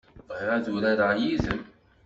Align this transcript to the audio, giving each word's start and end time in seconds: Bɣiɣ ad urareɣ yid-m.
Bɣiɣ 0.27 0.49
ad 0.55 0.65
urareɣ 0.75 1.11
yid-m. 1.19 1.61